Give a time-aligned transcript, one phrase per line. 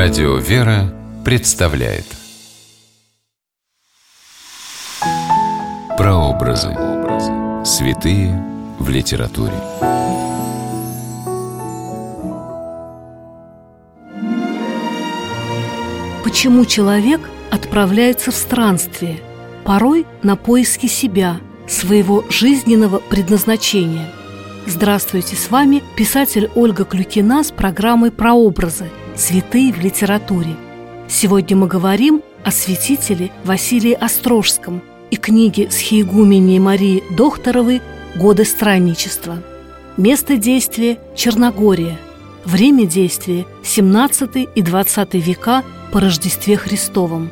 [0.00, 2.04] Радио «Вера» представляет
[5.96, 6.68] Прообразы.
[7.64, 8.40] Святые
[8.78, 9.60] в литературе.
[16.22, 17.20] Почему человек
[17.50, 19.18] отправляется в странствие,
[19.64, 24.06] порой на поиски себя, своего жизненного предназначения?
[24.70, 28.90] Здравствуйте, с вами писатель Ольга Клюкина с программой «Прообразы.
[29.16, 30.56] Святые в литературе».
[31.08, 37.80] Сегодня мы говорим о святителе Василии Острожском и книге схиегумении Марии Докторовой
[38.14, 39.42] «Годы странничества».
[39.96, 41.96] Место действия– Черногория.
[42.44, 47.30] Время действия– 17 и 20 века по Рождестве Христовом.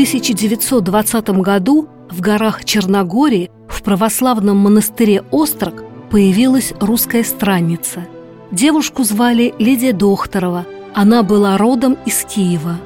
[0.00, 8.06] 1920 году в горах Черногории в православном монастыре Острог появилась русская странница.
[8.50, 10.64] Девушку звали Лидия Докторова.
[10.94, 12.80] Она была родом из Киева.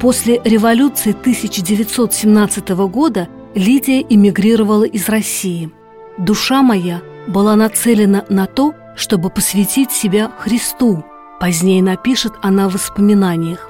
[0.00, 5.70] После революции 1917 года Лидия эмигрировала из России.
[6.18, 11.06] «Душа моя была нацелена на то, чтобы посвятить себя Христу»,
[11.40, 13.66] позднее напишет она в воспоминаниях.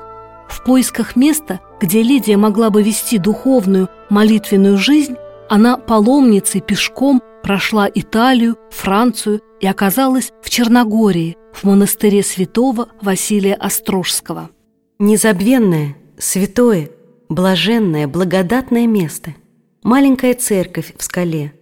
[0.49, 5.17] В поисках места, где Лидия могла бы вести духовную, молитвенную жизнь,
[5.49, 14.51] она паломницей пешком прошла Италию, Францию и оказалась в Черногории, в монастыре святого Василия Острожского.
[14.99, 16.91] Незабвенное, святое,
[17.29, 19.35] блаженное, благодатное место.
[19.83, 21.55] Маленькая церковь в скале,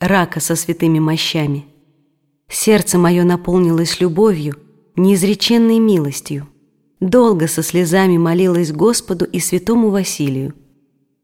[0.00, 1.66] рака со святыми мощами.
[2.48, 4.56] Сердце мое наполнилось любовью,
[4.96, 6.48] неизреченной милостью.
[7.00, 10.54] Долго со слезами молилась Господу и святому Василию.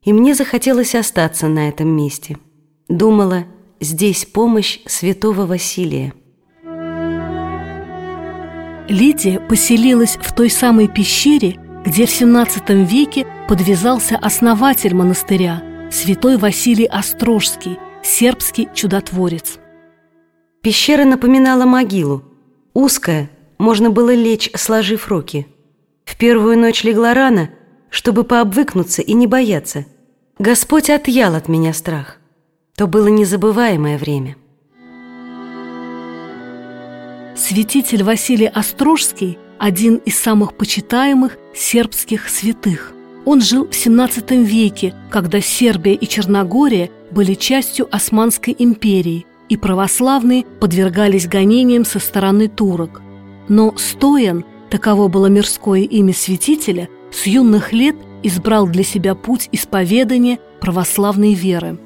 [0.03, 2.39] И мне захотелось остаться на этом месте.
[2.89, 3.45] Думала,
[3.79, 6.15] здесь помощь святого Василия.
[8.89, 16.87] Лидия поселилась в той самой пещере, где в XVII веке подвязался основатель монастыря, святой Василий
[16.87, 19.59] Острожский, сербский чудотворец.
[20.63, 22.23] Пещера напоминала могилу.
[22.73, 23.29] Узкая,
[23.59, 25.49] можно было лечь, сложив руки–
[26.19, 27.51] первую ночь легла рано,
[27.91, 29.87] чтобы пообвыкнуться и не бояться.
[30.39, 32.19] Господь отъял от меня страх.
[32.77, 34.37] То было незабываемое время.
[37.35, 42.93] Святитель Василий Острожский– один из самых почитаемых сербских святых.
[43.25, 50.45] Он жил в XVII веке, когда Сербия и Черногория были частью Османской империи, и православные
[50.61, 53.01] подвергались гонениям со стороны турок.
[53.49, 60.39] Но Стоян– таково было мирское имя святителя, с юных лет избрал для себя путь исповедания
[60.61, 61.79] православной веры.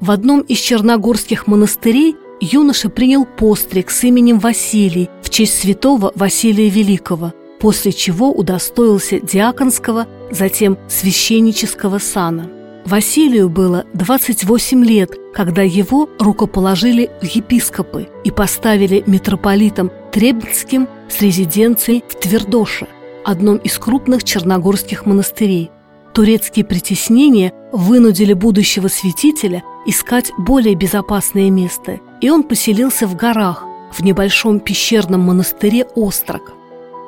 [0.00, 6.68] В одном из черногорских монастырей юноша принял постриг с именем Василий в честь святого Василия
[6.68, 12.48] Великого, после чего удостоился диаконского, затем священнического сана.
[12.86, 22.02] Василию было 28 лет, когда его рукоположили в епископы и поставили митрополитом Требницким с резиденцией
[22.08, 22.88] в Твердоше,
[23.24, 25.70] одном из крупных черногорских монастырей.
[26.12, 34.02] Турецкие притеснения вынудили будущего святителя искать более безопасное место, и он поселился в горах, в
[34.02, 36.54] небольшом пещерном монастыре Острог.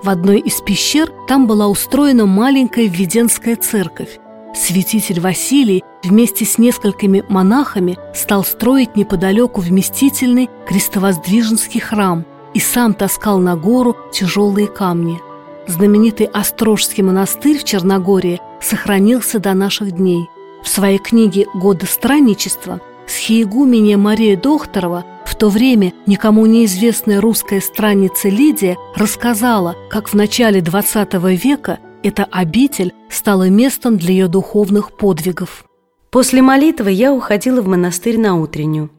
[0.04, 4.20] В одной из пещер там была устроена маленькая Введенская церковь.
[4.54, 12.24] Святитель Василий вместе с несколькими монахами стал строить неподалеку вместительный крестовоздвиженский храм–
[12.54, 15.20] и сам таскал на гору тяжелые камни.
[15.66, 20.28] Знаменитый Острожский монастырь в Черногории сохранился до наших дней.
[20.62, 28.28] В своей книге «Годы странничества» схиегуменья Мария Докторова, в то время никому неизвестная русская странница
[28.28, 35.64] Лидия, рассказала, как в начале XX века эта обитель стала местом для ее духовных подвигов.
[36.10, 38.90] После молитвы я уходила в монастырь на утреннюю.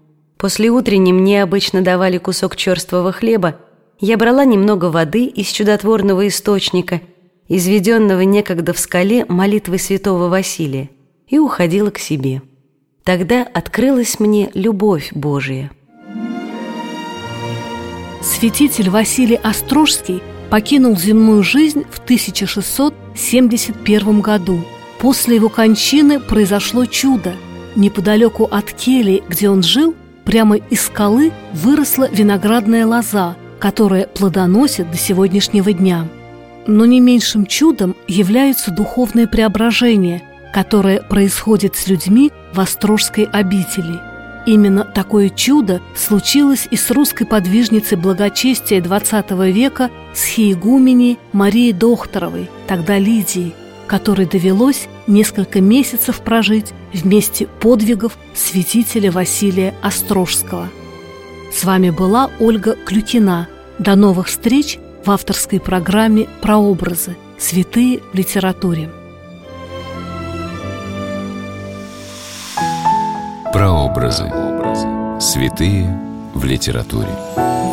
[0.44, 3.56] После утренней мне обычно давали кусок черствого хлеба,
[4.02, 7.00] я брала немного воды из чудотворного источника,
[7.48, 10.90] изведенного некогда в скале молитвы святого Василия,
[11.30, 12.42] и уходила к себе.
[13.06, 15.72] Тогда открылась мне любовь Божия.
[18.22, 24.60] Святитель Василий Острожский покинул земную жизнь в 1671 году.
[25.00, 27.32] После его кончины произошло чудо.
[27.78, 34.98] Неподалеку от кельи, где он жил, Прямо из скалы выросла виноградная лоза, которая плодоносит до
[34.98, 36.08] сегодняшнего дня.
[36.66, 40.24] Но не меньшим чудом являются духовные преображения,
[40.54, 44.00] которые происходят с людьми в Острожской обители.
[44.46, 52.50] Именно такое чудо случилось и с русской подвижницей благочестия XX века с хиегуменей Марией Дохторовой,
[52.68, 53.56] тогда Лидией,
[53.88, 60.70] которой довелось несколько месяцев прожить вместе подвигов святителя Василия Острожского.
[61.54, 63.48] С вами была Ольга Клюкина.
[63.80, 67.16] До новых встреч в авторской программе «Прообразы.
[67.38, 68.90] Святые в литературе».
[73.52, 74.32] Прообразы.
[75.20, 76.00] Святые
[76.34, 77.73] в литературе.